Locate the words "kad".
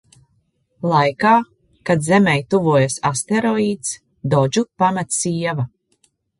1.89-2.07